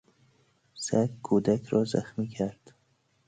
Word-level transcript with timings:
سگ 0.75 1.07
کودک 1.23 1.65
را 1.65 1.83
زخمی 1.83 2.27
کرد. 2.27 2.73